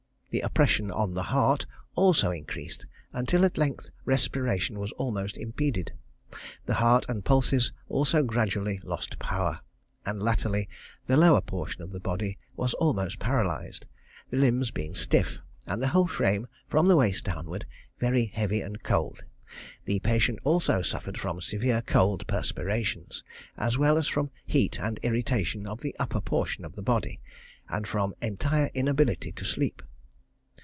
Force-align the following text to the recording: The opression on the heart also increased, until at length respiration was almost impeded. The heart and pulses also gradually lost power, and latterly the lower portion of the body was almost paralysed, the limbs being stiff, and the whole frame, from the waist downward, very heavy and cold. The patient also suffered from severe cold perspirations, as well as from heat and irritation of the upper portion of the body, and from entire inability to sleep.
The 0.33 0.39
opression 0.39 0.91
on 0.91 1.13
the 1.13 1.23
heart 1.23 1.65
also 1.93 2.31
increased, 2.31 2.85
until 3.11 3.43
at 3.43 3.57
length 3.57 3.89
respiration 4.05 4.79
was 4.79 4.93
almost 4.93 5.35
impeded. 5.37 5.91
The 6.65 6.75
heart 6.75 7.03
and 7.09 7.25
pulses 7.25 7.73
also 7.89 8.23
gradually 8.23 8.79
lost 8.85 9.19
power, 9.19 9.59
and 10.05 10.23
latterly 10.23 10.69
the 11.05 11.17
lower 11.17 11.41
portion 11.41 11.81
of 11.81 11.91
the 11.91 11.99
body 11.99 12.37
was 12.55 12.73
almost 12.75 13.19
paralysed, 13.19 13.87
the 14.29 14.37
limbs 14.37 14.71
being 14.71 14.95
stiff, 14.95 15.41
and 15.67 15.81
the 15.83 15.89
whole 15.89 16.07
frame, 16.07 16.47
from 16.69 16.87
the 16.87 16.95
waist 16.95 17.25
downward, 17.25 17.65
very 17.99 18.27
heavy 18.27 18.61
and 18.61 18.83
cold. 18.83 19.25
The 19.83 19.99
patient 19.99 20.39
also 20.45 20.81
suffered 20.81 21.19
from 21.19 21.41
severe 21.41 21.81
cold 21.81 22.25
perspirations, 22.27 23.21
as 23.57 23.77
well 23.77 23.97
as 23.97 24.07
from 24.07 24.31
heat 24.45 24.79
and 24.79 24.97
irritation 25.03 25.67
of 25.67 25.81
the 25.81 25.93
upper 25.99 26.21
portion 26.21 26.63
of 26.63 26.77
the 26.77 26.81
body, 26.81 27.19
and 27.67 27.85
from 27.85 28.15
entire 28.21 28.71
inability 28.73 29.33
to 29.33 29.43
sleep. 29.43 29.81